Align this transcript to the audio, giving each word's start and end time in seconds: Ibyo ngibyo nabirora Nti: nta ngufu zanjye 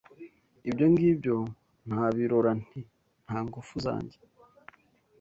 Ibyo 0.69 0.85
ngibyo 0.91 1.35
nabirora 1.87 2.51
Nti: 2.61 2.79
nta 3.25 3.37
ngufu 3.45 3.75
zanjye 3.85 4.17